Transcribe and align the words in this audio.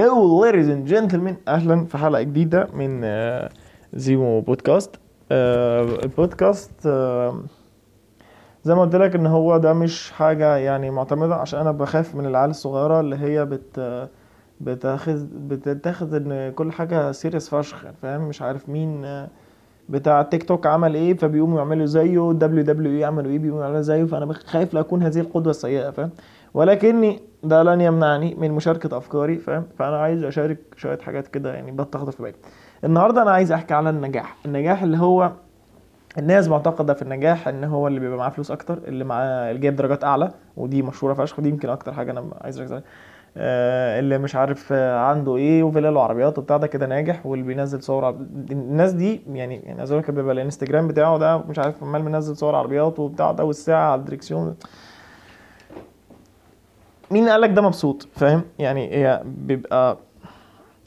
hello 0.00 0.44
ladies 0.44 0.66
and 0.68 0.90
gentlemen. 0.92 1.34
أهلا 1.48 1.84
في 1.84 1.98
حلقة 1.98 2.22
جديدة 2.22 2.68
من 2.72 3.00
آه، 3.04 3.50
زيمو 3.94 4.40
بودكاست. 4.40 4.96
آه، 5.32 5.82
البودكاست 5.82 6.86
آه، 6.86 7.42
زي 8.64 8.74
ما 8.74 8.80
قلت 8.82 8.96
لك 8.96 9.14
إن 9.14 9.26
هو 9.26 9.56
ده 9.56 9.72
مش 9.72 10.10
حاجة 10.10 10.56
يعني 10.56 10.90
معتمدة 10.90 11.34
عشان 11.34 11.60
أنا 11.60 11.72
بخاف 11.72 12.14
من 12.14 12.26
العيال 12.26 12.50
الصغيرة 12.50 13.00
اللي 13.00 13.16
هي 13.16 13.44
بت 13.44 14.08
بتاخذ 14.60 15.26
بتتاخد 15.32 16.14
إن 16.14 16.52
كل 16.52 16.72
حاجة 16.72 17.12
serious 17.12 17.48
فشخ 17.54 17.84
يعني 17.84 17.96
فاهم؟ 18.02 18.28
مش 18.28 18.42
عارف 18.42 18.68
مين 18.68 19.26
بتاع 19.88 20.22
تيك 20.22 20.42
توك 20.42 20.66
عمل 20.66 20.94
إيه 20.94 21.16
فبيقوموا 21.16 21.58
يعملوا 21.58 21.86
زيه 21.86 22.32
WWE 22.32 23.04
عملوا 23.04 23.30
إيه 23.30 23.38
بيقوموا 23.38 23.62
يعملوا 23.64 23.80
زيه 23.80 24.04
فأنا 24.04 24.32
خايف 24.32 24.74
لا 24.74 24.80
اكون 24.80 25.02
هذه 25.02 25.20
القدوة 25.20 25.50
السيئة 25.50 25.90
فاهم؟ 25.90 26.10
ولكني 26.54 27.20
ده 27.42 27.62
لن 27.62 27.80
يمنعني 27.80 28.34
من 28.34 28.52
مشاركة 28.52 28.96
أفكاري 28.96 29.36
فاهم؟ 29.38 29.64
فأنا 29.78 29.96
عايز 29.96 30.24
أشارك 30.24 30.58
شوية 30.76 30.98
حاجات 30.98 31.28
كده 31.28 31.54
يعني 31.54 31.72
بتاخد 31.72 32.10
في 32.10 32.22
بالي. 32.22 32.34
النهاردة 32.84 33.22
أنا 33.22 33.30
عايز 33.30 33.52
أحكي 33.52 33.74
على 33.74 33.90
النجاح. 33.90 34.36
النجاح 34.46 34.82
اللي 34.82 34.98
هو 34.98 35.32
الناس 36.18 36.48
معتقدة 36.48 36.94
في 36.94 37.02
النجاح 37.02 37.48
إن 37.48 37.64
هو 37.64 37.88
اللي 37.88 38.00
بيبقى 38.00 38.18
معاه 38.18 38.30
فلوس 38.30 38.50
أكتر 38.50 38.78
اللي 38.88 39.04
معاه 39.04 39.50
اللي 39.50 39.60
جايب 39.60 39.76
درجات 39.76 40.04
أعلى 40.04 40.30
ودي 40.56 40.82
مشهورة 40.82 41.14
فشخ 41.14 41.38
ودي 41.38 41.48
يمكن 41.48 41.68
أكتر 41.68 41.92
حاجة 41.92 42.10
أنا 42.12 42.24
عايز 42.40 42.58
أركز 42.58 42.72
عليها. 42.72 42.84
اللي 43.38 44.18
مش 44.18 44.34
عارف 44.36 44.68
آه، 44.72 44.98
عنده 44.98 45.36
إيه 45.36 45.62
وفيلل 45.62 45.96
وعربيات 45.96 46.38
وبتاع 46.38 46.56
ده 46.56 46.66
كده 46.66 46.86
ناجح 46.86 47.26
واللي 47.26 47.44
بينزل 47.44 47.82
صور 47.82 48.08
الناس 48.50 48.92
دي 48.92 49.20
يعني 49.32 49.56
يعني 49.56 49.78
عايز 49.78 49.90
أقول 49.90 50.02
لك 50.02 50.10
بيبقى 50.10 50.34
الانستجرام 50.34 50.88
بتاعه 50.88 51.18
ده 51.18 51.38
مش 51.38 51.58
عارف 51.58 51.82
عمال 51.82 52.04
منزل 52.04 52.36
صور 52.36 52.54
عربيات 52.54 52.98
وبتاع 52.98 53.32
ده 53.32 53.44
والساعة 53.44 53.92
على 53.92 53.98
الدريكسيون 54.00 54.56
مين 57.10 57.28
قالك 57.28 57.50
ده 57.50 57.62
مبسوط؟ 57.62 58.08
فاهم؟ 58.14 58.42
يعني 58.58 58.90
هي 58.94 59.22
بيبقى 59.24 59.98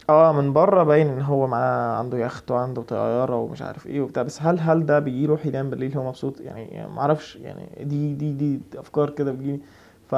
آه 0.10 0.32
من 0.32 0.54
بره 0.54 0.84
باين 0.84 1.08
إن 1.08 1.22
هو 1.22 1.48
معاه 1.48 1.98
عنده 1.98 2.18
يخت 2.18 2.52
وعنده 2.52 2.82
طيارة 2.82 3.36
ومش 3.36 3.62
عارف 3.62 3.88
إيه 3.88 4.02
وبتاع 4.02 4.24
بس 4.24 4.42
هل 4.42 4.60
هل 4.60 4.86
ده 4.86 5.00
بيروح 5.00 5.46
ينام 5.46 5.70
بالليل 5.70 5.98
هو 5.98 6.08
مبسوط؟ 6.08 6.42
يعني, 6.42 6.66
يعني 6.66 6.92
ما 6.92 7.02
أعرفش 7.02 7.36
يعني 7.36 7.70
دي 7.84 8.14
دي 8.14 8.32
دي 8.34 8.62
أفكار 8.78 9.10
كده 9.10 9.32
بتجيلي. 9.32 9.60
ف 10.08 10.16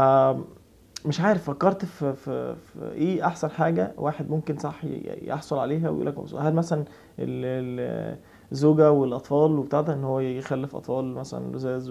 مش 1.05 1.21
عارف 1.21 1.44
فكرت 1.44 1.85
في, 1.85 2.13
في, 2.13 2.55
في 2.55 2.91
إيه 2.91 3.25
أحسن 3.27 3.49
حاجة 3.49 3.91
واحد 3.97 4.30
ممكن 4.30 4.57
صح 4.57 4.80
يحصل 5.21 5.57
عليها 5.57 5.89
ويقول 5.89 6.05
لك 6.07 6.16
هل 6.39 6.53
مثلا 6.53 6.80
ال- 6.80 6.85
ال- 7.80 8.17
الزوجة 8.52 8.91
والأطفال 8.91 9.52
وبتاع 9.59 9.79
إن 9.79 10.03
هو 10.03 10.19
يخلف 10.19 10.75
أطفال 10.75 11.13
مثلا 11.13 11.55
لزاز 11.55 11.89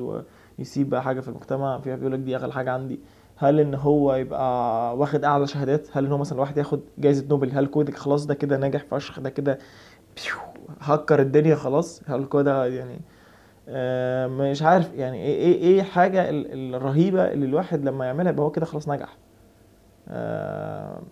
ويسيب 0.58 0.90
بقى 0.90 1.02
حاجة 1.02 1.20
في 1.20 1.28
المجتمع 1.28 1.78
فيها 1.78 1.96
بيقول 1.96 2.12
لك 2.12 2.18
دي 2.18 2.36
أغلى 2.36 2.52
حاجة 2.52 2.72
عندي. 2.72 3.00
هل 3.36 3.60
إن 3.60 3.74
هو 3.74 4.14
يبقى 4.14 4.96
واخد 4.96 5.24
أعلى 5.24 5.46
شهادات؟ 5.46 5.88
هل 5.92 6.06
إن 6.06 6.12
هو 6.12 6.18
مثلا 6.18 6.40
واحد 6.40 6.58
ياخد 6.58 6.80
جائزه 6.98 7.26
نوبل؟ 7.28 7.50
هل 7.52 7.66
كده 7.66 7.96
خلاص 7.96 8.26
ده 8.26 8.34
كده 8.34 8.56
ناجح 8.56 8.84
فشخ 8.90 9.20
ده 9.20 9.30
كده 9.30 9.58
هكر 10.80 11.20
الدنيا 11.20 11.54
خلاص؟ 11.56 12.02
هل 12.06 12.24
كده 12.24 12.66
يعني 12.66 13.00
مش 14.28 14.62
عارف 14.62 14.94
يعني 14.94 15.16
إيه 15.22 15.36
إيه 15.36 15.54
إيه 15.62 15.82
حاجة 15.82 16.30
ال- 16.30 16.74
الرهيبة 16.74 17.24
اللي 17.32 17.46
الواحد 17.46 17.84
لما 17.84 18.06
يعملها 18.06 18.32
يبقى 18.32 18.44
هو 18.44 18.50
كده 18.50 18.66
خلاص 18.66 18.88
نجح. 18.88 19.16
آه، 20.08 21.02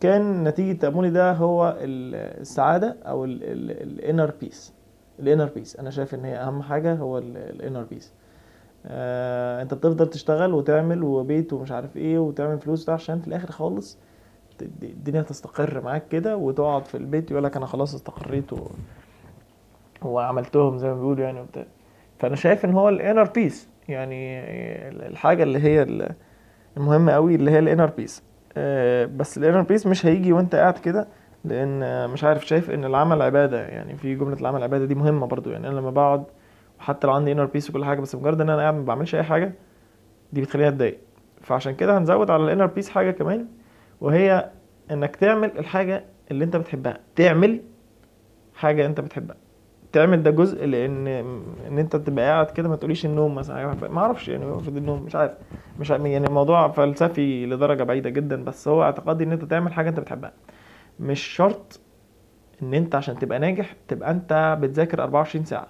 كان 0.00 0.44
نتيجة 0.44 0.78
تأملي 0.78 1.10
ده 1.10 1.32
هو 1.32 1.76
ال- 1.80 2.40
السعادة 2.40 2.96
أو 3.06 3.24
ال 3.24 3.42
inner 3.42 4.32
peace 4.40 4.72
ال 5.18 5.22
inner 5.22 5.44
peace 5.54 5.76
أنا 5.76 5.90
شايف 5.90 6.14
إن 6.14 6.24
هي 6.24 6.36
أهم 6.36 6.62
حاجة 6.62 6.94
هو 6.94 7.18
ال 7.18 7.29
inner 7.29 7.82
peace 7.82 8.12
آه، 8.86 9.62
أنت 9.62 9.74
بتفضل 9.74 10.06
تشتغل 10.10 10.54
وتعمل 10.54 11.02
وبيت 11.02 11.52
ومش 11.52 11.72
عارف 11.72 11.96
إيه 11.96 12.18
وتعمل 12.18 12.58
فلوس 12.58 12.84
ده 12.86 12.92
عشان 12.92 13.20
في 13.20 13.28
الآخر 13.28 13.50
خالص 13.50 13.98
الدنيا 14.82 15.22
تستقر 15.22 15.80
معاك 15.80 16.08
كده 16.08 16.36
وتقعد 16.36 16.84
في 16.86 16.96
البيت 16.96 17.30
يقول 17.30 17.44
لك 17.44 17.56
أنا 17.56 17.66
خلاص 17.66 17.94
استقريت 17.94 18.52
و... 18.52 18.56
وعملتهم 20.06 20.78
زي 20.78 20.88
ما 20.88 20.94
بيقولوا 20.94 21.24
يعني 21.24 21.40
وبتاع. 21.40 21.64
فأنا 22.18 22.36
شايف 22.36 22.64
إن 22.64 22.74
هو 22.74 22.88
ال 22.88 22.94
inner 22.94 23.24
peace 23.24 23.68
يعني 23.88 24.38
الحاجة 24.88 25.42
اللي 25.42 25.58
هي 25.58 25.82
ال- 25.82 26.14
المهمة 26.76 27.12
قوي 27.12 27.34
اللي 27.34 27.50
هي 27.50 27.58
ال 27.58 27.63
inner 27.63 27.86
peace 27.86 28.22
بس 29.16 29.38
ال 29.38 29.42
inner 29.42 29.60
peace 29.62 29.86
مش 29.86 30.06
هيجي 30.06 30.32
وأنت 30.32 30.54
قاعد 30.54 30.78
كده 30.78 31.08
لأن 31.44 31.82
آه، 31.82 32.06
مش 32.06 32.24
عارف 32.24 32.46
شايف 32.46 32.70
إن 32.70 32.84
العمل 32.84 33.22
عبادة 33.22 33.66
يعني 33.66 33.96
في 33.96 34.14
جملة 34.14 34.36
العمل 34.40 34.62
عبادة 34.62 34.84
دي 34.84 34.94
مهمة 34.94 35.26
برضو. 35.26 35.50
يعني 35.50 35.68
أنا 35.68 35.74
لما 35.80 35.90
بقعد 35.90 36.24
وحتى 36.78 37.06
لو 37.06 37.12
عندي 37.12 37.32
inner 37.32 37.44
peace 37.44 37.70
وكل 37.70 37.84
حاجة 37.84 38.00
بس 38.00 38.14
مجرد 38.14 38.40
إن 38.40 38.50
أنا 38.50 38.60
قاعد 38.62 38.74
ما 38.74 38.84
بعملش 38.84 39.14
أي 39.14 39.22
حاجة 39.22 39.52
دي 40.32 40.40
بتخليني 40.40 40.68
أتضايق. 40.68 40.98
فعشان 41.40 41.74
كده 41.74 41.98
هنزود 41.98 42.30
على 42.30 42.44
ال 42.44 42.48
inner 42.48 42.66
peace 42.66 42.90
حاجة 42.90 43.10
كمان 43.10 43.46
وهي 44.00 44.50
إنك 44.90 45.16
تعمل 45.16 45.58
الحاجة 45.58 46.04
اللي 46.30 46.44
أنت 46.44 46.56
بتحبها. 46.56 46.98
تعمل 47.16 47.60
حاجة 48.54 48.86
أنت 48.86 49.00
بتحبها. 49.00 49.36
تعمل 49.92 50.22
ده 50.22 50.30
جزء 50.30 50.66
لأن 50.66 51.06
ان 51.68 51.78
انت 51.78 51.96
تبقى 51.96 52.24
قاعد 52.24 52.50
كده 52.50 52.68
ما 52.68 52.76
تقوليش 52.76 53.06
النوم 53.06 53.34
مثلا. 53.34 53.88
ما 53.88 54.00
أعرفش 54.00 54.28
يعني 54.28 54.44
المفروض 54.44 54.76
النوم 54.76 55.02
مش 55.02 55.14
عارف. 55.16 55.32
مش 55.80 55.90
عارف 55.90 56.04
يعني 56.04 56.26
الموضوع 56.26 56.68
فلسفي 56.68 57.46
لدرجة 57.46 57.82
بعيدة 57.82 58.10
جدا 58.10 58.44
بس 58.44 58.68
هو 58.68 58.82
اعتقادي 58.82 59.24
ان 59.24 59.32
انت 59.32 59.44
تعمل 59.44 59.72
حاجة 59.72 59.88
انت 59.88 60.00
بتحبها. 60.00 60.32
مش 61.00 61.20
شرط 61.20 61.80
ان 62.62 62.74
انت 62.74 62.94
عشان 62.94 63.18
تبقى 63.18 63.38
ناجح 63.38 63.76
تبقى 63.88 64.10
انت 64.10 64.58
بتذاكر 64.60 65.02
24 65.02 65.44
ساعة. 65.44 65.66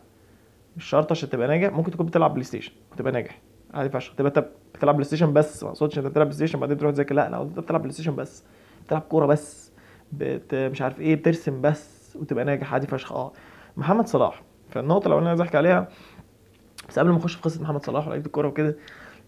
مش 0.76 0.84
شرط 0.84 1.10
عشان 1.10 1.28
تبقى 1.30 1.48
ناجح 1.48 1.72
ممكن 1.72 1.90
تكون 1.90 2.06
بتلعب 2.06 2.30
PlayStation 2.32 2.72
وتبقى 2.92 3.12
ناجح. 3.12 3.38
عادي 3.74 3.88
فشخ. 3.90 4.14
تبقى 4.14 4.28
انت 4.28 4.48
بتلعب 4.74 4.94
PlayStation 4.94 5.32
بس 5.32 5.62
ما 5.64 5.68
اقصدش 5.70 5.98
انت 5.98 6.06
بتلعب 6.06 6.26
PlayStation 6.26 6.60
بعدين 6.60 6.78
تروح 6.78 6.92
تذاكر. 6.92 7.14
لا 7.14 7.30
لا 7.30 7.42
انت 7.42 7.58
بتلعب 7.58 7.80
PlayStation 7.82 8.16
بس. 8.16 8.44
بتلعب 8.86 9.00
كورة 9.02 9.26
بس. 9.26 9.72
بت... 10.12 10.54
مش 10.54 10.82
عارف 10.82 11.00
إيه 11.00 11.14
بترسم 11.16 11.60
بس 11.60 12.16
وتبقى 12.20 12.44
ناجح. 12.44 12.72
عادي 12.72 12.86
فشخ. 12.86 13.12
آه. 13.12 13.32
محمد 13.76 14.06
صلاح. 14.06 14.42
فالنقطة 14.70 15.18
أنا 15.18 15.28
عايز 15.28 15.40
أحكي 15.40 15.56
عليها 15.56 15.88
بس 16.88 16.98
قبل 16.98 17.10
ما 17.10 17.16
أخش 17.16 17.34
في 17.34 17.42
قصة 17.42 17.62
محمد 17.62 17.84
صلاح 17.84 18.06
ولعيبه 18.06 18.26
الكورة 18.26 18.48
وكده 18.48 18.76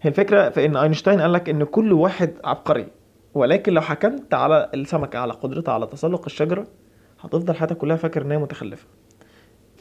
هي 0.01 0.09
الفكرة 0.09 0.49
في 0.49 0.65
إن 0.65 0.77
أينشتاين 0.77 1.21
قال 1.21 1.33
لك 1.33 1.49
إن 1.49 1.63
كل 1.63 1.93
واحد 1.93 2.33
عبقري 2.43 2.87
ولكن 3.33 3.73
لو 3.73 3.81
حكمت 3.81 4.33
على 4.33 4.69
السمكه 4.73 5.19
على 5.19 5.33
قدرتها 5.33 5.73
على 5.73 5.87
تسلق 5.87 6.25
الشجرة 6.25 6.67
هتفضل 7.21 7.55
حياتك 7.55 7.77
كلها 7.77 7.95
فاكر 7.95 8.21
إن 8.21 8.31
هي 8.31 8.37
متخلفة. 8.37 8.87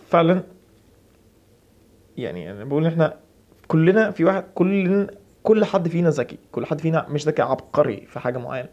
فعلا 0.07 0.43
يعني 2.17 2.51
أنا 2.51 2.65
بقول 2.65 2.83
إن 2.87 2.93
إحنا 2.93 3.17
كلنا 3.69 4.11
في 4.11 4.25
واحد 4.25 4.45
كل 4.55 5.07
كل 5.43 5.65
حد 5.65 5.89
فينا 5.89 6.11
ذكي 6.11 6.39
كل 6.53 6.67
حد 6.67 6.81
فينا 6.81 7.07
مش 7.09 7.27
ذكي 7.27 7.43
عبقري 7.43 8.07
في 8.07 8.21
حاجة 8.21 8.39
معينة. 8.39 8.69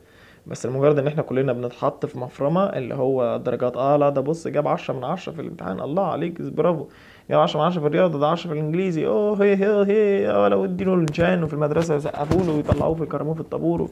بس 0.47 0.65
لمجرد 0.65 0.99
إن 0.99 1.07
إحنا 1.07 1.21
كلنا 1.21 1.53
بنتحط 1.53 2.05
في 2.05 2.19
مفرمة 2.19 2.63
اللي 2.63 2.95
هو 2.95 3.37
درجات 3.37 3.77
آه 3.77 3.97
لا 3.97 4.09
ده 4.09 4.21
بص 4.21 4.47
جاب 4.47 4.67
10 4.67 4.93
من 4.93 5.03
10 5.03 5.33
في 5.33 5.41
الامتحان. 5.41 5.79
الله 5.79 6.05
عليك 6.11 6.41
برافو. 6.41 6.87
جاب 7.29 7.39
10 7.39 7.59
من 7.59 7.65
10 7.65 7.81
في 7.81 7.87
الرياضة 7.87 8.19
ده 8.19 8.27
10 8.27 8.47
في 8.49 8.53
الإنجليزي. 8.59 9.07
أوه 9.07 9.43
هي 9.43 9.55
هي 9.55 9.85
هي 9.87 10.27
ولا 10.37 10.55
ودينه 10.55 10.93
الجان 10.93 11.43
وفي 11.43 11.53
المدرسة 11.53 11.95
يسقفوا 11.95 12.41
له 12.41 12.51
ويطلعوه 12.55 12.95
في 12.95 13.03
يكرموه 13.03 13.33
في 13.33 13.39
الطابور. 13.41 13.89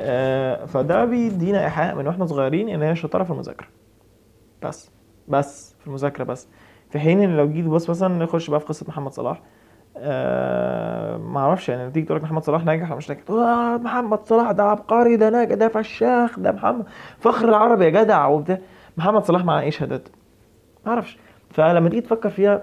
آه 0.00 0.64
فده 0.64 1.04
بيدينا 1.04 1.64
إيحاء 1.64 1.94
من 1.94 2.06
وإحنا 2.06 2.26
صغيرين 2.26 2.68
إن 2.68 2.82
هي 2.82 2.96
شطارة 2.96 3.24
في 3.24 3.30
المذاكرة. 3.30 3.66
بس 4.62 4.90
بس 5.28 5.74
في 5.80 5.86
المذاكرة 5.86 6.24
بس. 6.24 6.48
في 6.90 6.98
حين 6.98 7.20
إن 7.20 7.36
لو 7.36 7.48
جيت 7.48 7.64
بص 7.66 7.90
مثلا 7.90 8.24
نخش 8.24 8.50
بقى 8.50 8.60
في 8.60 8.66
قصة 8.66 8.86
محمد 8.88 9.12
صلاح. 9.12 9.42
آه 9.96 10.97
ما 11.18 11.40
أعرفش 11.40 11.68
يعني 11.68 11.90
تيجي 11.90 12.06
تقول 12.06 12.18
لك 12.18 12.24
محمد 12.24 12.42
صلاح 12.44 12.64
ناجح 12.64 12.86
ولا 12.86 12.96
مش 12.96 13.08
ناجح 13.08 13.22
تقول 13.22 13.40
آه 13.40 13.76
محمد 13.76 14.26
صلاح 14.26 14.50
ده 14.52 14.62
عبقري 14.62 15.16
ده 15.16 15.30
ناجح 15.30 15.54
ده 15.54 15.68
فشاخ 15.68 16.38
ده 16.38 16.52
محمد 16.52 16.84
فخر 17.18 17.48
العرب 17.48 17.82
يا 17.82 17.88
جدع 17.90 18.26
وبتاع. 18.26 18.58
محمد 18.96 19.24
صلاح 19.24 19.44
معاه 19.44 19.60
إيه 19.62 19.70
شهادات 19.70 20.08
ما 20.86 20.92
أعرفش. 20.92 21.18
فلما 21.50 21.88
تيجي 21.88 22.00
تفكر 22.00 22.28
فيها 22.30 22.62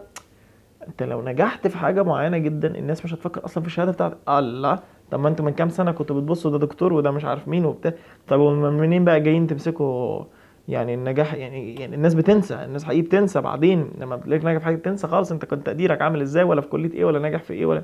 أنت 0.87 1.03
لو 1.03 1.21
نجحت 1.21 1.67
في 1.67 1.77
حاجة 1.77 2.03
معينة 2.03 2.37
جدا 2.37 2.75
الناس 2.77 3.05
مش 3.05 3.13
هتفكر 3.13 3.45
أصلا 3.45 3.61
في 3.63 3.67
الشهادة 3.69 3.91
بتاعتك. 3.91 4.17
الله 4.29 4.79
طب 5.11 5.19
ما 5.19 5.29
أنتوا 5.29 5.45
من 5.45 5.51
كام 5.53 5.69
سنة 5.69 5.91
كنتوا 5.91 6.15
بتبصوا 6.21 6.51
ده 6.51 6.57
دكتور 6.57 6.93
وده 6.93 7.11
مش 7.11 7.25
عارف 7.25 7.47
مين 7.47 7.65
وبتاع؟ 7.65 7.93
طب 8.27 8.39
منين 8.39 9.05
بقى 9.05 9.19
جايين 9.19 9.47
تمسكوا 9.47 10.23
يعني 10.67 10.93
النجاح؟ 10.93 11.33
يعني 11.33 11.75
يعني 11.75 11.95
الناس 11.95 12.13
بتنسى 12.13 12.53
الناس 12.55 12.83
حقيقي 12.83 13.01
بتنسى 13.01 13.41
بعدين. 13.41 13.91
لما 13.99 14.15
بتلاقيك 14.15 14.45
ناجح 14.45 14.59
في 14.59 14.65
حاجة 14.65 14.75
تنسى 14.75 15.07
خالص 15.07 15.31
أنت 15.31 15.45
كنت 15.45 15.65
تقديرك 15.65 16.01
عامل 16.01 16.21
إزاي؟ 16.21 16.43
ولا 16.43 16.61
في 16.61 16.67
كلية 16.67 16.91
إيه؟ 16.93 17.05
ولا 17.05 17.19
ناجح 17.19 17.43
في 17.43 17.53
إيه؟ 17.53 17.65
ولا 17.65 17.81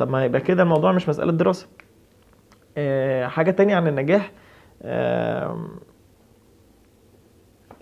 طب 0.00 0.10
ما 0.10 0.24
يبقى 0.24 0.40
كده 0.40 0.62
الموضوع 0.62 0.92
مش 0.92 1.08
مسألة 1.08 1.32
دراسة. 1.32 1.68
آه 2.76 3.26
حاجة 3.26 3.50
تانية 3.50 3.76
عن 3.76 3.86
النجاح. 3.88 4.32
آه 4.82 5.68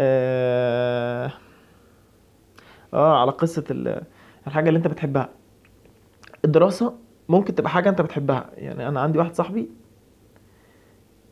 آه, 0.01 1.33
آه 2.95 3.21
على 3.21 3.31
قصة 3.31 3.65
ال- 3.71 4.03
الحاجة 4.47 4.69
اللي 4.69 4.79
انت 4.79 4.87
بتحبها. 4.89 5.29
الدراسة 6.45 6.95
ممكن 7.29 7.55
تبقى 7.55 7.71
حاجة 7.71 7.89
انت 7.89 8.01
بتحبها. 8.01 8.51
يعني 8.57 8.89
أنا 8.89 9.01
عندي 9.01 9.19
واحد 9.19 9.35
صاحبي 9.35 9.71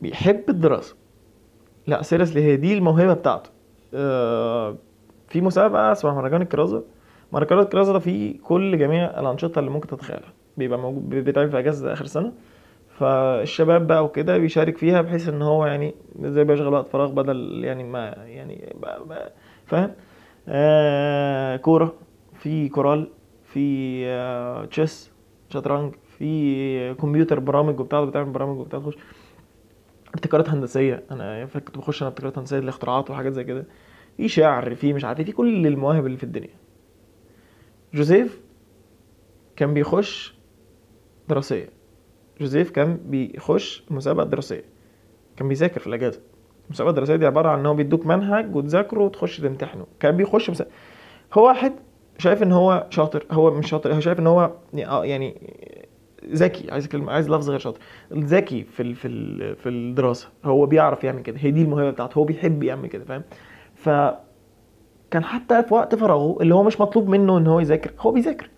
بيحب 0.01 0.43
الدراسة. 0.49 0.95
لا 1.87 2.01
سيريسلي 2.01 2.43
هي 2.43 2.55
دي 2.57 2.73
الموهبة 2.77 3.13
بتاعته. 3.13 3.49
آه 3.93 4.77
في 5.29 5.41
مسابقة 5.41 5.91
اسمها 5.91 6.13
مهرجان 6.13 6.41
الكرازة. 6.41 6.83
مهرجان 7.33 7.59
الكرازة 7.59 7.93
ده 7.93 7.99
فيه 7.99 8.39
كل 8.41 8.77
جميع 8.77 9.19
الأنشطة 9.19 9.59
اللي 9.59 9.69
ممكن 9.71 9.87
تتخيلها. 9.87 10.33
بيبقى 10.57 10.79
موجود 10.79 11.09
بيتعمل 11.09 11.51
في 11.51 11.59
أجازة 11.59 11.93
آخر 11.93 12.05
السنة 12.05 12.33
فالشباب 12.89 13.87
بقى 13.87 14.05
وكده 14.05 14.37
بيشارك 14.37 14.77
فيها 14.77 15.01
بحيث 15.01 15.29
إن 15.29 15.41
هو 15.41 15.65
يعني 15.65 15.95
زي 16.21 16.43
بيشغل 16.43 16.73
وقت 16.73 16.87
فراغ 16.87 17.11
بدل 17.11 17.63
يعني 17.63 17.83
ما 17.83 18.05
يعني 18.25 18.75
فاهم؟ 19.65 19.91
آه 20.47 21.55
كورة 21.57 21.93
في 22.33 22.69
كورال 22.69 23.09
في 23.43 24.01
آه 24.07 24.65
تشيس 24.65 25.11
شطرنج 25.49 25.93
في 26.17 26.93
كمبيوتر 26.93 27.39
برامج 27.39 27.79
وبتاع 27.79 28.05
بتعمل 28.05 28.29
برامج 28.31 28.59
وبتاع 28.59 28.79
تخش. 28.79 28.97
ابتكارات 30.15 30.49
هندسية 30.49 31.03
أنا 31.11 31.45
كنت 31.45 31.77
بخش 31.77 32.01
أنا 32.01 32.09
ابتكارات 32.09 32.37
هندسية 32.37 32.59
الاختراعات 32.59 33.09
وحاجات 33.11 33.33
زي 33.33 33.43
كده. 33.43 33.65
في 34.17 34.27
شعر 34.27 34.75
في 34.75 34.93
مش 34.93 35.05
عارف 35.05 35.19
إيه، 35.19 35.25
في 35.25 35.31
كل 35.31 35.67
المواهب 35.67 36.05
اللي 36.05 36.17
في 36.17 36.23
الدنيا. 36.23 36.49
جوزيف 37.93 38.41
كان 39.55 39.73
بيخش 39.73 40.36
دراسية. 41.29 41.69
جوزيف 42.39 42.71
كان 42.71 42.99
بيخش 43.05 43.83
مسابقة 43.89 44.25
دراسية. 44.25 44.63
كان 45.37 45.47
بيذاكر 45.47 45.79
في 45.79 45.87
الأجازة. 45.87 46.19
المسابقة 46.65 46.89
الدراسية 46.89 47.15
دي 47.15 47.25
عبارة 47.25 47.49
عن 47.49 47.59
إن 47.59 47.65
هو 47.65 47.73
بيدوك 47.73 48.05
منهج 48.05 48.55
وتذاكره 48.55 49.03
وتخش 49.03 49.37
تمتحنه. 49.37 49.85
كان 49.99 50.17
بيخش 50.17 50.49
مسابقة 50.49 50.71
هو 51.33 51.47
واحد 51.47 51.73
شايف 52.17 52.43
إن 52.43 52.51
هو 52.51 52.87
شاطر. 52.89 53.25
هو 53.31 53.51
مش 53.51 53.69
شاطر 53.69 53.93
هو 53.93 53.99
شايف 53.99 54.19
إن 54.19 54.27
هو 54.27 54.51
آه 54.85 55.05
يعني 55.05 55.41
ذكي. 56.33 56.71
عايز 56.71 56.87
كلمة 56.87 57.11
عايز 57.11 57.29
لفظ 57.29 57.49
غير 57.49 57.59
شاطر. 57.59 57.79
ذكي 58.13 58.63
في 58.63 58.83
ال 58.83 58.95
في 58.95 59.07
ال 59.07 59.55
في 59.55 59.69
الدراسة. 59.69 60.29
هو 60.45 60.65
بيعرف 60.65 61.03
يعمل 61.03 61.21
كده. 61.21 61.37
هي 61.39 61.51
دي 61.51 61.61
الموهبة 61.61 61.91
بتاعته. 61.91 62.17
هو 62.17 62.23
بيحب 62.23 62.63
يعمل 62.63 62.87
كده 62.87 63.05
فاهم؟ 63.05 63.23
ف 63.75 63.89
كان 65.11 65.23
حتى 65.23 65.63
في 65.63 65.73
وقت 65.73 65.95
فراغه 65.95 66.41
اللي 66.41 66.55
هو 66.55 66.63
مش 66.63 66.81
مطلوب 66.81 67.07
منه 67.09 67.37
إن 67.37 67.47
هو 67.47 67.59
يذاكر 67.59 67.91
هو 67.99 68.11
بيذاكر. 68.11 68.49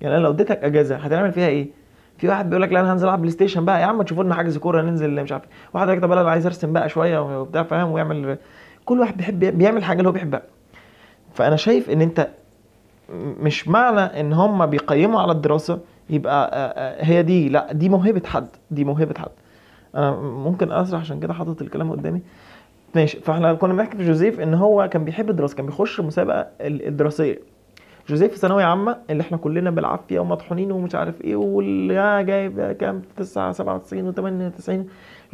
يعني 0.00 0.16
أنا 0.16 0.22
لو 0.22 0.30
اديتك 0.30 0.64
أجازة 0.64 0.96
هتعمل 0.96 1.32
فيها 1.32 1.48
إيه؟ 1.48 1.77
في 2.18 2.28
واحد 2.28 2.48
بيقول 2.50 2.62
لك 2.62 2.72
لا 2.72 2.80
أنا 2.80 2.92
هنزل 2.92 3.06
العب 3.06 3.18
PlayStation 3.18 3.64
بقى. 3.64 3.80
يا 3.80 3.86
عم 3.86 4.02
تشوفوا 4.02 4.24
لنا 4.24 4.34
حجز 4.34 4.58
كورة 4.58 4.82
ننزل 4.82 5.22
مش 5.22 5.32
عارف 5.32 5.44
إيه. 5.44 5.50
واحد 5.74 5.86
يقول 5.86 5.98
لك 5.98 6.02
طب 6.04 6.12
أنا 6.12 6.30
عايز 6.30 6.46
ارسم 6.46 6.72
بقى 6.72 6.88
شوية 6.88 7.40
وبتاع 7.40 7.62
فاهم؟ 7.62 7.92
ويعمل 7.92 8.38
كل 8.84 9.00
واحد 9.00 9.16
بيحب 9.16 9.38
بيعمل 9.38 9.84
حاجة 9.84 9.98
اللي 9.98 10.08
هو 10.08 10.12
بيحبها. 10.12 10.42
فأنا 11.34 11.56
شايف 11.56 11.90
إن 11.90 12.00
أنت 12.00 12.28
مش 13.40 13.68
معنى 13.68 14.00
إن 14.20 14.32
هم 14.32 14.66
بيقيموا 14.66 15.20
على 15.20 15.32
الدراسة 15.32 15.78
يبقى 16.10 16.50
آه، 16.52 16.56
آه، 16.56 17.04
هي 17.04 17.22
دي. 17.22 17.48
لا 17.48 17.72
دي 17.72 17.88
موهبة 17.88 18.22
حد 18.26 18.48
دي 18.70 18.84
موهبة 18.84 19.14
حد. 19.18 19.28
أنا 19.94 20.10
ممكن 20.20 20.72
أسرح 20.72 21.00
عشان 21.00 21.20
كده 21.20 21.34
حاطط 21.34 21.62
الكلام 21.62 21.90
قدامي. 21.90 22.20
ماشي 22.94 23.20
فإحنا 23.20 23.54
كنا 23.54 23.72
بنحكي 23.74 23.96
في 23.96 24.04
جوزيف 24.06 24.40
إن 24.40 24.54
هو 24.54 24.88
كان 24.88 25.04
بيحب 25.04 25.30
الدراسة 25.30 25.56
كان 25.56 25.66
بيخش 25.66 26.00
المسابقه 26.00 26.46
ال- 26.60 26.86
الدراسية. 26.86 27.38
جوزيف 28.08 28.32
في 28.32 28.38
ثانوية 28.38 28.64
عامة 28.64 28.96
اللي 29.10 29.20
إحنا 29.20 29.36
كلنا 29.36 29.70
بالعافية 29.70 30.20
ومطحونين 30.20 30.72
ومش 30.72 30.94
عارف 30.94 31.20
إيه 31.24 31.36
واللي 31.36 32.24
جايب 32.24 32.72
كام؟ 32.72 33.02
9 33.16 33.52
97 33.52 34.12
و98 34.12 34.70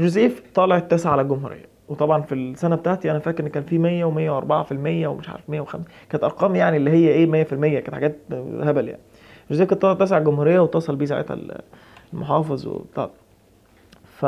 جوزيف 0.01 0.43
طالع 0.55 0.77
التاسع 0.77 1.11
على 1.11 1.23
الجمهوريه 1.23 1.67
وطبعا 1.89 2.23
في 2.23 2.35
السنة 2.35 2.77
بتاعتي 2.77 3.11
أنا 3.11 3.19
فاكر 3.19 3.45
إن 3.45 3.49
كان 3.49 3.63
في 3.63 3.79
100 3.79 4.05
و104 4.05 4.67
في 4.67 4.73
المية 4.73 5.09
ومش 5.09 5.29
عارف 5.29 5.51
105 5.51 5.85
كانت 6.11 6.25
أرقام 6.25 6.55
يعني 6.55 6.77
اللي 6.77 6.91
هي 6.91 7.09
إيه 7.09 7.27
100 7.27 7.45
في 7.45 7.53
المية 7.53 7.81
كانت 7.81 7.95
حاجات 7.95 8.17
هبل 8.61 8.89
يعني. 8.89 9.03
جوزيف 9.51 9.69
كان 9.69 9.79
طالع 9.79 9.93
التاسع 9.93 10.15
على 10.17 10.23
الجمهوريه 10.23 10.61
واتصل 10.61 10.97
بيه 10.97 11.07
ساعتها 11.07 11.37
المحافظ 12.13 12.67
وبتاع. 12.67 13.11
ف 14.05 14.25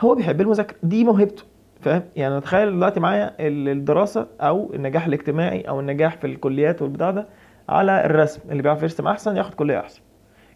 هو 0.00 0.14
بيحب 0.14 0.40
المذاكرة. 0.40 0.76
دي 0.82 1.04
موهبته. 1.04 1.42
فاهم؟ 1.82 2.02
يعني 2.16 2.40
تخيل 2.40 2.70
دلوقتي 2.70 3.00
معايا 3.00 3.34
ال- 3.40 3.68
الدراسة 3.68 4.26
أو 4.40 4.74
النجاح 4.74 5.06
الاجتماعي 5.06 5.60
أو 5.60 5.80
النجاح 5.80 6.16
في 6.16 6.26
الكليات 6.26 6.82
والبتاع 6.82 7.10
ده 7.10 7.26
على 7.68 8.04
الرسم 8.06 8.40
اللي 8.50 8.62
بيعرف 8.62 8.82
يرسم 8.82 9.06
أحسن 9.08 9.36
ياخد 9.36 9.54
كلية 9.54 9.80
أحسن. 9.80 10.00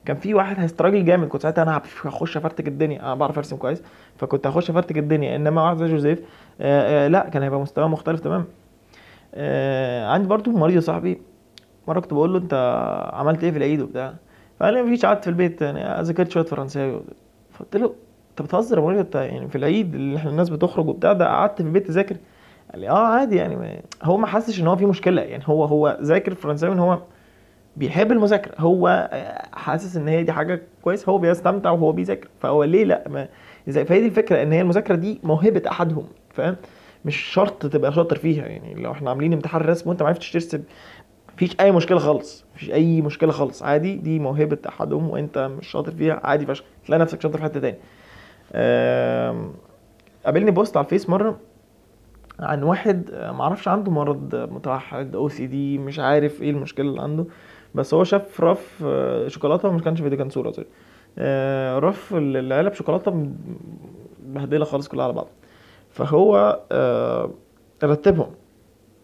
كان 0.04 0.16
في 0.16 0.34
واحد 0.34 0.60
هيستراجل 0.60 1.04
جامد 1.04 1.28
كنت 1.28 1.42
ساعتها 1.42 1.62
أنا 1.62 1.82
هخش 2.04 2.36
أفرتك 2.36 2.68
الدنيا 2.68 3.00
أنا 3.00 3.14
بعرف 3.14 3.38
أرسم 3.38 3.56
كويس 3.56 3.82
فكنت 4.16 4.46
هخش 4.46 4.70
أفرتك 4.70 4.98
الدنيا 4.98 5.36
إنما 5.36 5.62
واحد 5.64 5.76
زي 5.76 5.86
جوزيف 5.86 6.20
آه 6.60 7.04
آه 7.04 7.08
لا 7.08 7.28
كان 7.28 7.42
هيبقى 7.42 7.60
مستواه 7.60 7.86
مختلف 7.88 8.20
تماما 8.20 8.44
آه 9.34 10.06
عندي 10.08 10.28
برضو 10.28 10.50
مريض 10.50 10.78
صاحبي 10.82 11.22
مرة 11.88 12.00
كنت 12.00 12.14
بقول 12.14 12.32
له 12.32 12.38
أنت 12.38 12.54
عملت 13.12 13.44
إيه 13.44 13.50
في 13.50 13.56
العيد 13.58 13.80
وبتاع؟ 13.80 14.14
فقال 14.60 14.74
لي 14.74 14.82
مفيش 14.82 15.06
قعدت 15.06 15.24
في 15.24 15.30
البيت 15.30 15.62
يعني 15.62 16.02
ذاكرت 16.02 16.30
شوية 16.30 16.44
فرنساوي 16.44 17.00
فقلت 17.50 17.76
له 17.76 17.94
انت 18.34 18.42
بتهزر 18.42 18.78
يا 18.94 19.00
انت 19.00 19.14
يعني 19.14 19.48
في 19.48 19.56
العيد 19.58 19.94
اللي 19.94 20.16
إحنا 20.16 20.30
الناس 20.30 20.48
بتخرج 20.50 20.88
وبتاع 20.88 21.12
ده 21.12 21.26
قعدت 21.26 21.62
في 21.62 21.68
البيت 21.68 21.86
تذاكر؟ 21.86 22.16
قال 22.72 22.80
لي 22.80 22.88
آه 22.90 23.06
عادي 23.06 23.36
يعني 23.36 23.56
ما- 23.56 23.80
هو 24.02 24.16
ما 24.16 24.26
حسش 24.26 24.60
إن 24.60 24.66
هو 24.66 24.76
في 24.76 24.86
مشكلة. 24.86 25.22
يعني 25.22 25.42
هو 25.46 25.64
هو 25.64 25.98
ذاكر 26.02 26.34
فرنساوي 26.34 26.74
إن 26.74 26.78
هو 26.78 26.98
بيحب 27.76 28.12
المذاكرة. 28.12 28.54
هو 28.58 29.10
حاسس 29.52 29.96
إن 29.96 30.08
هي 30.08 30.22
دي 30.22 30.32
حاجة 30.32 30.62
كويس 30.82 31.08
هو 31.08 31.18
بيستمتع 31.18 31.70
وهو 31.70 31.92
بيذاكر. 31.92 32.28
فهو 32.40 32.64
ليه 32.64 32.84
لأ؟ 32.84 33.04
ما 33.08 33.28
زي 33.68 33.84
فهي 33.84 34.00
دي 34.00 34.06
الفكرة 34.06 34.42
إن 34.42 34.52
هي 34.52 34.60
المذاكرة 34.60 34.94
دي 34.94 35.20
موهبة 35.22 35.62
أحدهم 35.70 36.06
فاهم؟ 36.30 36.56
مش 37.04 37.16
شرط 37.16 37.66
تبقى 37.66 37.92
شاطر 37.92 38.16
فيها. 38.16 38.46
يعني 38.46 38.74
لو 38.74 38.92
إحنا 38.92 39.10
عاملين 39.10 39.32
امتحان 39.32 39.60
رسم 39.62 39.88
وأنت 39.88 40.02
ما 40.02 40.08
عرفتش 40.08 40.32
ترسم 40.32 40.62
مفيش 41.34 41.56
أي 41.60 41.72
مشكلة 41.72 41.98
خالص. 41.98 42.44
مفيش 42.54 42.70
أي 42.70 43.00
مشكلة 43.02 43.32
خالص. 43.32 43.62
عادي 43.62 43.96
دي 43.96 44.18
موهبة 44.18 44.58
أحدهم 44.68 45.10
وأنت 45.10 45.38
مش 45.38 45.66
شاطر 45.68 45.92
فيها. 45.92 46.20
عادي 46.24 46.46
فشخ. 46.46 46.64
تلاقي 46.86 47.00
نفسك 47.00 47.20
شاطر 47.20 47.38
في 47.38 47.44
حتة 47.44 47.60
تاني 47.60 47.76
قابلني 50.24 50.50
post 50.50 50.76
على 50.76 50.84
ال 50.84 50.89
Face 50.89 51.10
مرة 51.10 51.38
عن 52.40 52.62
واحد 52.62 53.10
آه، 53.12 53.32
معرفش 53.32 53.68
عنده 53.68 53.90
مرض 53.90 54.34
متوحد 54.34 55.16
OCD 55.16 55.78
مش 55.78 55.98
عارف 55.98 56.42
إيه 56.42 56.50
المشكلة 56.50 56.88
اللي 56.88 57.02
عنده 57.02 57.26
بس 57.74 57.94
هو 57.94 58.04
شاف 58.04 58.40
رف 58.40 58.82
آه، 58.86 59.28
شوكولاتة 59.28 59.70
مش 59.70 59.82
كانش 59.82 60.00
فيديو 60.00 60.18
كان 60.18 60.30
صورة 60.30 60.50
sorry 60.50 60.66
آه، 61.18 61.78
رف 61.78 62.14
العلب 62.14 62.72
شوكولاتة 62.72 63.28
مبهدلة 64.26 64.64
خالص 64.64 64.88
كلها 64.88 65.04
على 65.04 65.12
بعض. 65.12 65.26
فهو 65.90 66.60
رتبهم. 67.84 68.30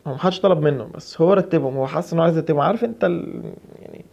هو 0.06 0.14
محدش 0.14 0.40
طلب 0.40 0.58
منه 0.62 0.84
بس 0.94 1.20
هو 1.20 1.32
رتبهم. 1.32 1.76
هو 1.76 1.86
حاسس 1.86 2.12
انه 2.12 2.22
عايز 2.22 2.36
يرتبهم. 2.36 2.60
عارف 2.60 2.84
أنت. 2.84 3.02
يعني 3.02 4.04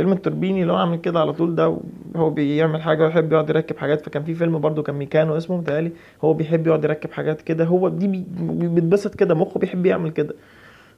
فيلم 0.00 0.12
التوربيني 0.12 0.62
اللي 0.62 0.72
هو 0.72 0.76
عامل 0.76 0.96
كده 0.96 1.20
على 1.20 1.32
طول 1.32 1.54
ده 1.54 1.76
هو 2.16 2.30
بيعمل 2.30 2.82
حاجة 2.82 3.04
ويحب 3.04 3.32
يقعد 3.32 3.50
يركب 3.50 3.76
حاجات. 3.78 4.00
فكان 4.06 4.22
في 4.24 4.34
فيلم 4.34 4.58
برضو 4.58 4.82
كان 4.82 4.94
ميكانو 4.94 5.36
اسمه 5.36 5.56
متهيألي 5.56 5.92
هو 6.24 6.32
بيحب 6.34 6.66
يقعد 6.66 6.84
يركب 6.84 7.12
حاجات 7.12 7.42
كده. 7.42 7.64
هو 7.64 7.88
دي 7.88 8.06
بي- 8.06 8.24
بيتبسط 8.68 9.14
كده 9.14 9.34
مخه 9.34 9.60
بيحب 9.60 9.86
يعمل 9.86 10.10
كده. 10.10 10.34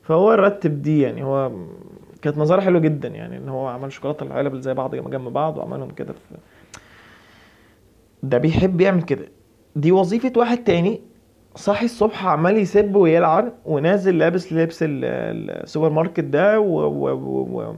فهو 0.02 0.32
رتب 0.32 0.82
دي 0.82 1.00
يعني 1.00 1.25
هو 1.25 1.50
كانت 2.22 2.38
منظرها 2.38 2.60
حلو 2.60 2.81
جدا 2.81 3.08
يعني 3.08 3.37
إن 3.37 3.49
هو 3.49 3.66
عمل 3.66 3.93
شوكولاتة 3.93 4.25
العلب 4.25 4.56
زي 4.60 4.75
بعض 4.75 4.94
جنب 4.94 5.28
بعض 5.32 5.56
وعملهم 5.58 5.90
كده. 5.90 6.14
ده 8.22 8.38
بيحب 8.38 8.81
يعمل 8.81 9.02
كده. 9.02 9.25
دي 9.76 9.93
وظيفة 9.93 10.32
واحد 10.37 10.64
تاني 10.64 11.00
صاحي 11.56 11.84
الصبح 11.84 12.26
عمال 12.26 12.56
يسب 12.58 12.97
ويلعن 12.97 13.52
ونازل 13.64 14.18
لابس 14.18 14.52
لبس 14.52 14.82
ال- 14.82 15.04
ال- 15.04 15.50
السوبر 15.62 15.90
ماركت 15.90 16.21
ده 16.25 16.61
و, 16.61 16.80
و, 16.80 17.11
و, 17.11 17.61
و 17.61 17.75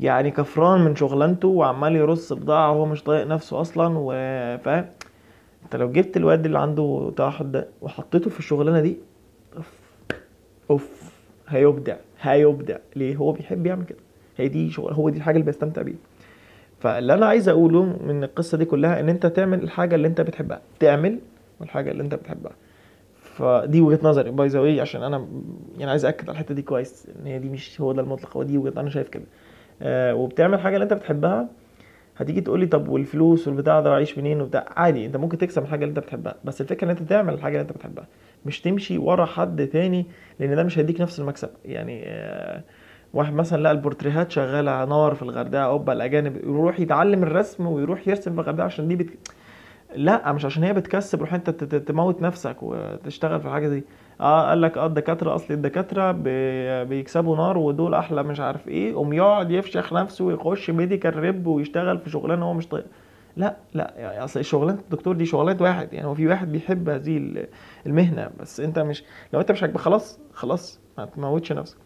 يعني 0.00 0.30
كفران 0.30 0.80
من 0.80 0.96
شغلانته 0.96 1.48
وعمال 1.48 1.96
يرص 1.96 2.32
بضاعة 2.32 2.72
وهو 2.72 2.86
مش 2.86 3.02
طايق 3.02 3.26
نفسه 3.26 3.60
أصلا 3.60 3.94
وفاهم 3.98 4.86
أنت 5.64 5.76
لو 5.76 5.92
جبت 5.92 6.16
الواد 6.16 6.44
اللي 6.44 6.58
عنده 6.58 7.12
توحد 7.16 7.52
ده 7.52 7.68
وحطيته 7.82 8.30
في 8.30 8.38
الشغلانة 8.38 8.80
دي 8.80 8.96
أوف 9.56 9.72
أوف 10.70 11.14
هيبدع 11.48 11.96
هيبدع. 12.20 12.76
ليه؟ 12.96 13.16
هو 13.16 13.32
بيحب 13.32 13.66
يعمل 13.66 13.84
كده. 13.84 13.98
هي 14.36 14.48
دي 14.48 14.70
شغل 14.70 14.92
هو 14.92 15.08
دي 15.08 15.16
الحاجة 15.18 15.34
اللي 15.34 15.46
بيستمتع 15.46 15.82
بيها. 15.82 15.96
فاللي 16.78 17.14
أنا 17.14 17.26
عايز 17.26 17.48
أقوله 17.48 17.82
من 18.06 18.24
القصة 18.24 18.58
دي 18.58 18.64
كلها 18.64 19.00
إن 19.00 19.08
أنت 19.08 19.26
تعمل 19.26 19.62
الحاجة 19.62 19.94
اللي 19.94 20.08
أنت 20.08 20.20
بتحبها. 20.20 20.60
تعمل 20.80 21.18
الحاجة 21.62 21.90
اللي 21.90 22.02
أنت 22.02 22.14
بتحبها. 22.14 22.52
فدي 23.16 23.80
وجهة 23.80 23.98
نظري. 24.02 24.30
باي 24.30 24.48
ذا 24.48 24.82
عشان 24.82 25.02
أنا 25.02 25.26
يعني 25.78 25.90
عايز 25.90 26.04
اكد 26.04 26.28
على 26.28 26.32
الحتة 26.32 26.54
دي 26.54 26.62
كويس 26.62 27.06
إن 27.20 27.26
هي 27.26 27.38
دي 27.38 27.48
مش 27.48 27.80
هو 27.80 27.92
ده 27.92 28.02
المطلق. 28.02 28.36
هو 28.36 28.42
دي 28.42 28.58
وجهة 28.58 28.80
أنا 28.80 28.90
شايف 28.90 29.08
كده. 29.08 29.24
وبتعمل 29.86 30.60
حاجة 30.60 30.74
اللي 30.74 30.84
انت 30.84 30.92
بتحبها 30.92 31.48
هتيجي 32.16 32.40
تقول 32.40 32.60
لي 32.60 32.66
طب 32.66 32.88
والفلوس 32.88 33.48
والبتاع 33.48 33.80
ده 33.80 33.92
اعيش 33.92 34.18
منين 34.18 34.40
وبتاع؟ 34.40 34.64
عادي 34.76 35.06
انت 35.06 35.16
ممكن 35.16 35.38
تكسب 35.38 35.62
الحاجة 35.62 35.84
اللي 35.84 35.90
انت 35.90 35.98
بتحبها 35.98 36.34
بس 36.44 36.60
الفكرة 36.60 36.84
ان 36.84 36.90
انت 36.90 37.02
تعمل 37.02 37.34
الحاجة 37.34 37.52
اللي 37.52 37.62
انت 37.62 37.72
بتحبها 37.72 38.06
مش 38.46 38.60
تمشي 38.60 38.98
ورا 38.98 39.24
حد 39.24 39.66
تاني 39.66 40.06
لأن 40.40 40.56
ده 40.56 40.62
مش 40.62 40.78
هيديك 40.78 41.00
نفس 41.00 41.20
المكسب. 41.20 41.48
يعني 41.64 42.02
آه 42.06 42.62
واحد 43.14 43.32
مثلا 43.32 43.62
لقى 43.62 43.72
البورتريهات 43.72 44.30
شغالة 44.30 44.84
نار 44.84 45.14
في 45.14 45.22
الغردقة 45.22 45.62
اوبا 45.64 45.92
الأجانب 45.92 46.36
يروح 46.36 46.80
يتعلم 46.80 47.22
الرسم 47.22 47.66
ويروح 47.66 48.08
يرسم 48.08 48.34
في 48.34 48.40
الغردقة 48.40 48.64
عشان 48.64 48.88
دي 48.88 48.96
بت... 48.96 49.08
لا 49.96 50.32
مش 50.32 50.44
عشان 50.44 50.64
هي 50.64 50.72
بتكسب 50.72 51.20
روح 51.20 51.34
انت 51.34 51.50
تموت 51.50 52.22
نفسك 52.22 52.56
وتشتغل 52.62 53.40
في 53.40 53.48
حاجة 53.48 53.68
دي. 53.68 53.84
آه 54.20 54.48
قال 54.48 54.60
لك 54.62 54.78
آه 54.78 54.86
الدكاترة 54.86 55.34
أصل 55.34 55.54
الدكاترة 55.54 56.12
بي... 56.12 56.84
بيكسبوا 56.84 57.36
نار 57.36 57.58
ودول 57.58 57.94
أحلى 57.94 58.22
مش 58.22 58.40
عارف 58.40 58.68
إيه 58.68 58.94
قوم 58.94 59.12
يقعد 59.12 59.50
يفشخ 59.50 59.92
نفسه 59.92 60.24
ويخش 60.24 60.70
medical 60.70 61.16
rep 61.16 61.46
ويشتغل 61.46 61.98
في 61.98 62.10
شغلانة 62.10 62.44
هو 62.46 62.54
مش 62.54 62.68
طايق. 62.68 62.84
لا 63.36 63.56
لا 63.74 63.94
يعني 63.96 64.24
أصل 64.24 64.44
شغلانه 64.44 64.78
الدكتور 64.80 65.16
دي 65.16 65.26
شغلانة 65.26 65.62
واحد 65.62 65.92
يعني 65.92 66.06
هو 66.06 66.14
في 66.14 66.26
واحد 66.26 66.52
بيحب 66.52 66.88
هذه 66.88 67.16
ال- 67.16 67.46
المهنة 67.86 68.30
بس 68.40 68.60
أنت 68.60 68.78
مش 68.78 69.04
لو 69.32 69.40
أنت 69.40 69.52
مش 69.52 69.62
عاجبك 69.62 69.80
خلاص 69.80 70.18
خلاص 70.32 70.80
ما 70.98 71.04
تموتش 71.04 71.52
نفسك. 71.52 71.76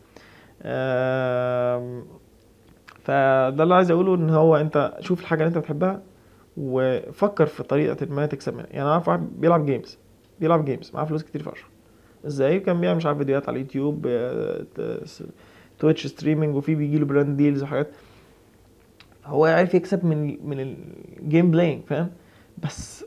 فده 3.05 3.63
اللي 3.63 3.75
عايز 3.75 3.91
أقوله 3.91 4.15
إن 4.15 4.31
هو 4.31 4.57
أنت 4.57 4.93
شوف 5.01 5.21
الحاجة 5.21 5.39
اللي 5.39 5.49
أنت 5.49 5.59
بتحبها 5.59 6.01
وفكر 6.59 7.47
في 7.47 7.63
طريقة 7.63 8.07
ما 8.07 8.27
تكسب 8.27 8.55
منها. 8.55 8.67
يعني 8.71 8.83
أنا 8.83 9.03
واحد 9.07 9.41
بيلعب 9.41 9.67
games 9.67 9.99
بيلعب 10.41 10.65
games 10.65 10.91
معاه 10.95 11.05
فلوس 11.05 11.23
كتير 11.23 11.43
فشخ. 11.43 11.69
إزاي؟ 12.27 12.61
كان 12.61 12.81
بيعمل 12.81 12.97
مش 12.97 13.07
عارف 13.07 13.19
فيديوهات 13.19 13.49
على 13.49 13.57
اليوتيوب 13.57 14.07
آه، 14.09 14.65
Twitch 15.79 16.07
streaming 16.07 16.57
وفي 16.57 16.75
بيجيله 16.75 17.07
brand 17.07 17.37
deals 17.37 17.63
وحاجات. 17.63 17.89
هو 19.25 19.45
عارف 19.45 19.75
يكسب 19.75 20.05
من 20.05 20.49
من 20.49 20.77
ال 21.21 21.27
game 21.27 21.51
playing 21.51 21.83
فاهم؟ 21.87 22.11
بس 22.65 23.05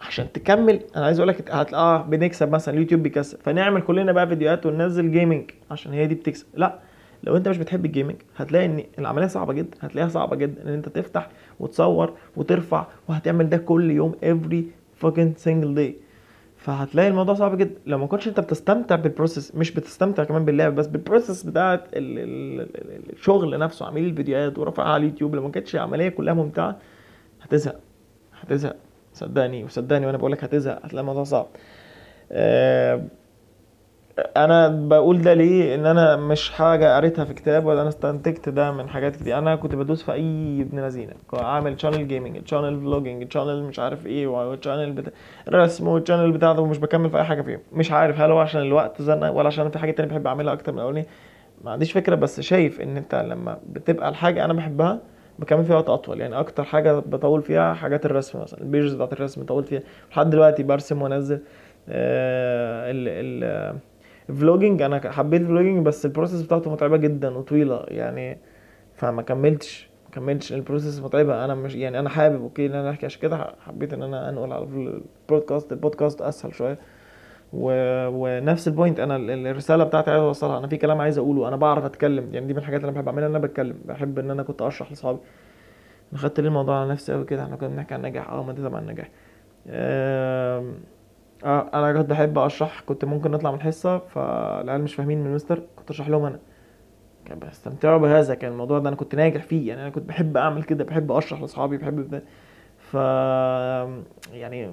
عشان 0.00 0.32
تكمل 0.32 0.80
أنا 0.96 1.04
عايز 1.04 1.18
أقول 1.18 1.28
لك 1.28 1.50
هتلاقي 1.50 2.06
بنكسب 2.08 2.50
مثلا 2.52 2.74
اليوتيوب 2.74 3.02
بيكسب. 3.02 3.38
فنعمل 3.42 3.82
كلنا 3.82 4.12
بقى 4.12 4.28
فيديوهات 4.28 4.66
وننزل 4.66 5.12
gaming 5.12 5.50
عشان 5.70 5.92
هي 5.92 6.06
دي 6.06 6.14
بتكسب. 6.14 6.46
لا 6.54 6.78
لو 7.24 7.36
انت 7.36 7.48
مش 7.48 7.58
بتحب 7.58 7.84
ال 7.84 7.89
gaming 7.89 8.16
هتلاقي 8.36 8.66
ان 8.66 8.84
العملية 8.98 9.26
صعبة 9.26 9.52
جدا 9.52 9.76
هتلاقيها 9.80 10.08
صعبة 10.08 10.36
جدا 10.36 10.62
ان 10.62 10.68
انت 10.68 10.88
تفتح 10.88 11.28
وتصور 11.60 12.12
وترفع 12.36 12.86
وهتعمل 13.08 13.48
ده 13.48 13.56
كل 13.56 13.90
يوم 13.90 14.12
every 14.22 14.62
fucking 15.04 15.44
single 15.46 15.78
day. 15.78 15.92
فهتلاقي 16.56 17.08
الموضوع 17.08 17.34
صعب 17.34 17.58
جدا. 17.58 17.74
لو 17.86 17.98
ما 17.98 18.06
كنتش 18.06 18.28
انت 18.28 18.40
بتستمتع 18.40 18.96
بال 18.96 19.09
process 19.09 19.54
مش 19.54 19.70
بتستمتع 19.70 20.24
كمان 20.24 20.44
باللعب 20.44 20.74
بس 20.74 20.86
بال 20.86 20.98
process 20.98 21.42
بتاعت 21.42 21.84
ال- 21.94 22.18
ال- 22.18 22.60
ال- 22.60 23.12
الشغل 23.12 23.58
نفسه 23.58 23.86
عمل 23.86 24.04
الفيديوهات 24.04 24.58
ورفعها 24.58 24.88
على 24.88 25.00
اليوتيوب 25.06 25.34
لو 25.34 25.42
ما 25.42 25.48
كانتش 25.50 25.74
العملية 25.74 26.08
كلها 26.08 26.34
ممتعة 26.34 26.76
هتزهق 27.42 27.80
هتزهق 28.40 28.76
صدقني 29.12 29.64
وصدقني 29.64 30.06
وأنا 30.06 30.18
بقول 30.18 30.32
لك 30.32 30.44
هتزهق 30.44 30.80
هتلاقي 30.84 31.00
الموضوع 31.00 31.24
صعب. 31.24 31.46
آه، 32.32 33.02
أنا 34.18 34.68
بقول 34.68 35.22
ده 35.22 35.34
ليه؟ 35.34 35.74
إن 35.74 35.86
أنا 35.86 36.16
مش 36.16 36.50
حاجة 36.50 36.96
قريتها 36.96 37.24
في 37.24 37.34
كتاب 37.34 37.66
ولا 37.66 37.80
أنا 37.80 37.88
استنتجت 37.88 38.48
ده 38.48 38.72
من 38.72 38.88
حاجات 38.88 39.16
كتير. 39.16 39.38
أنا 39.38 39.56
كنت 39.56 39.74
بدوس 39.74 40.02
في 40.02 40.12
أي 40.12 40.60
ابن 40.62 40.80
لذينة. 40.80 41.12
عامل 41.32 41.80
channel 41.80 42.08
gaming 42.08 42.46
channel 42.48 42.80
vlogging 42.80 43.32
channel 43.32 43.62
مش 43.62 43.78
عارف 43.78 44.06
إيه 44.06 44.26
و 44.26 44.34
channel 44.34 44.92
بتا... 44.92 45.10
رسم 45.48 45.88
وال 45.88 45.98
channel 45.98 46.32
بتاع 46.32 46.52
ده 46.52 46.62
ومش 46.62 46.78
بكمل 46.78 47.10
في 47.10 47.18
أي 47.18 47.24
حاجة 47.24 47.42
فيهم. 47.42 47.60
مش 47.72 47.92
عارف 47.92 48.20
هل 48.20 48.30
هو 48.30 48.38
عشان 48.38 48.60
الوقت 48.60 49.02
زنق 49.02 49.30
ولا 49.32 49.46
عشان 49.46 49.70
في 49.70 49.78
حاجة 49.78 49.90
تانية 49.90 50.10
بحب 50.10 50.26
أعملها 50.26 50.52
أكتر 50.52 50.72
من 50.72 50.78
الاولاني 50.78 51.06
ما 51.64 51.70
عنديش 51.70 51.92
فكرة 51.92 52.14
بس 52.14 52.40
شايف 52.40 52.80
إن 52.80 52.96
أنت 52.96 53.14
لما 53.14 53.58
بتبقى 53.70 54.08
الحاجة 54.08 54.44
أنا 54.44 54.52
بحبها 54.52 54.98
بكمل 55.38 55.64
فيها 55.64 55.76
وقت 55.76 55.88
أطول. 55.88 56.20
يعني 56.20 56.40
أكتر 56.40 56.64
حاجة 56.64 56.98
بطول 56.98 57.42
فيها 57.42 57.74
حاجات 57.74 58.06
الرسم 58.06 58.40
مثلا 58.40 58.60
ال 58.60 58.66
pages 58.66 58.94
بتاعت 58.94 59.12
الرسم 59.12 59.44
طولت 59.44 59.68
فيها. 59.68 59.82
لحد 60.10 60.30
دلوقتي 60.30 60.62
برسم 60.62 61.02
وأنزل 61.02 61.40
آه 61.88 62.90
ال 62.90 63.08
ال 63.44 63.76
ال 64.30 64.36
vlogging 64.36 64.82
أنا 64.82 65.10
حبيت 65.12 65.40
ال 65.40 65.45
vlogging 65.45 65.86
بس 65.86 66.06
ال 66.06 66.11
process 66.11 66.42
بتاعته 66.42 66.72
متعبة 66.72 66.96
جدا 66.96 67.36
وطويلة 67.38 67.84
يعني 67.88 68.38
فما 68.94 69.22
كملتش 69.22 69.88
ما 70.04 70.10
كملتش 70.14 70.52
ال 70.52 70.58
process 70.58 71.00
متعبة. 71.00 71.44
أنا 71.44 71.54
مش 71.54 71.74
يعني 71.74 71.98
أنا 71.98 72.08
حابب 72.08 72.42
okay 72.42 72.66
إن 72.66 72.74
أنا 72.74 72.90
أحكي 72.90 73.06
عشان 73.06 73.20
كده 73.22 73.54
حبيت 73.66 73.92
إن 73.92 74.02
أنا 74.02 74.28
أنقل 74.30 74.52
على 74.52 74.64
البودكاست 74.64 75.72
البودكاست 75.72 76.22
أسهل 76.22 76.54
شوية. 76.54 76.78
و... 77.52 77.68
ونفس 78.08 78.68
البوينت 78.68 79.00
أنا 79.00 79.16
ال- 79.16 79.46
الرسالة 79.46 79.84
بتاعتي 79.84 80.10
عايز 80.10 80.22
أوصلها. 80.22 80.58
أنا 80.58 80.66
في 80.68 80.76
كلام 80.76 81.00
عايز 81.00 81.18
أقوله. 81.18 81.48
أنا 81.48 81.56
بعرف 81.56 81.84
أتكلم 81.84 82.34
يعني 82.34 82.46
دي 82.46 82.52
من 82.52 82.58
الحاجات 82.58 82.80
اللي 82.80 82.88
أنا 82.90 82.96
بحب 83.00 83.08
أعملها 83.08 83.28
إن 83.28 83.34
أنا 83.34 83.46
بتكلم. 83.46 83.76
بحب 83.84 84.18
إن 84.18 84.30
أنا 84.30 84.42
كنت 84.42 84.62
أشرح 84.62 84.90
لاصحابي 84.90 85.18
أنا 86.12 86.20
خدت 86.20 86.40
ليه 86.40 86.48
الموضوع 86.48 86.80
على 86.80 86.90
نفسي 86.90 87.12
قوي 87.12 87.24
كده؟ 87.24 87.42
إحنا 87.42 87.56
كنا 87.56 87.68
بنحكي 87.68 87.94
عن 87.94 88.04
النجاح 88.04 88.30
آه 88.30 88.42
ما 88.42 88.52
ده 88.52 88.68
طبعا 88.68 88.80
النجاح 88.80 89.08
آه 91.44 91.70
أنا 91.74 91.92
كنت 92.02 92.10
بحب 92.10 92.38
أشرح 92.38 92.80
كنت 92.86 93.04
ممكن 93.04 93.30
نطلع 93.30 93.50
من 93.50 93.56
الحصة 93.56 93.98
فالعيال 93.98 94.82
مش 94.82 94.94
فاهمين 94.94 95.20
من 95.20 95.26
المستر 95.26 95.62
كنت 95.76 95.90
أشرح 95.90 96.08
لهم 96.08 96.24
أنا. 96.24 96.38
كان 97.24 97.38
بيستمتعوا 97.38 97.98
بهذا 97.98 98.34
كان 98.34 98.52
الموضوع 98.52 98.78
ده 98.78 98.88
أنا 98.88 98.96
كنت 98.96 99.14
ناجح 99.14 99.42
فيه 99.42 99.68
يعني 99.68 99.82
أنا 99.82 99.90
كنت 99.90 100.08
بحب 100.08 100.36
أعمل 100.36 100.62
كده 100.62 100.84
بحب 100.84 101.12
أشرح 101.12 101.40
لأصحابي 101.40 101.76
بحب 101.76 102.10
ده 102.10 102.22
ف 102.78 102.94
يعني 104.32 104.70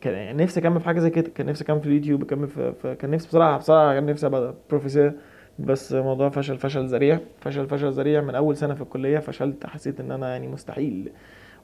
كان 0.00 0.36
نفسي 0.36 0.60
أكمل 0.60 0.80
في 0.80 0.86
حاجة 0.86 0.98
زي 1.00 1.10
كده 1.10 1.30
كان 1.34 1.46
نفسي 1.46 1.64
أكمل 1.64 1.80
في 1.80 1.86
اليوتيوب 1.86 2.22
اكمل 2.22 2.48
في, 2.48 2.72
في 2.72 2.94
كان 2.94 3.10
نفسي 3.10 3.28
بصراحة 3.28 3.56
بصراحة 3.56 3.94
كان 3.94 4.06
نفسي 4.06 4.26
أبقى 4.26 4.54
بروفيسور 4.70 5.12
بس 5.58 5.92
الموضوع 5.92 6.28
فشل 6.28 6.58
فشل 6.58 6.86
ذريع 6.86 7.18
فشل 7.40 7.66
فشل 7.66 7.90
ذريع 7.90 8.20
من 8.20 8.34
أول 8.34 8.56
سنة 8.56 8.74
في 8.74 8.82
الكلية 8.82 9.18
فشلت 9.18 9.66
حسيت 9.66 10.00
إن 10.00 10.12
أنا 10.12 10.28
يعني 10.32 10.48
مستحيل. 10.48 11.12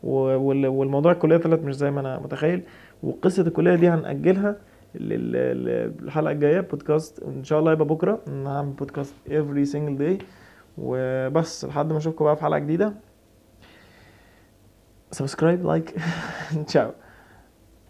والموضوع 0.03 1.13
الكلية 1.13 1.37
طلعت 1.37 1.59
مش 1.61 1.75
زي 1.77 1.91
ما 1.91 2.01
أنا 2.01 2.19
متخيل. 2.19 2.63
وقصة 3.03 3.43
الكلية 3.43 3.75
دي 3.75 3.89
هنأجلها 3.89 4.57
لل- 4.95 5.33
لل- 5.33 5.95
للحلقه 6.03 6.33
الجاية 6.33 6.61
بودكاست. 6.61 7.23
إن 7.23 7.45
شاء 7.45 7.59
الله 7.59 7.73
يبقى 7.73 7.87
بكرة. 7.87 8.21
هعمل 8.29 8.71
بودكاست 8.71 9.15
every 9.29 9.69
single 9.73 10.01
day. 10.03 10.23
وبس 10.79 11.65
لحد 11.65 11.93
ما 11.93 11.99
أشوفكم 11.99 12.25
بقى 12.25 12.37
في 12.37 12.43
حلقة 12.43 12.59
جديدة. 12.59 12.93
subscribe 15.11 15.67
like 15.67 15.95
تشاو 16.67 16.91